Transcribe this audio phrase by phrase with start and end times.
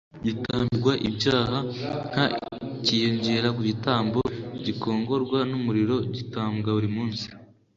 [0.25, 1.57] gitambirwa ibyaha
[2.17, 2.19] h
[2.83, 4.19] cyiyongera ku gitambo
[4.65, 7.25] gikongorwa n umuriro gitambwa buri munsi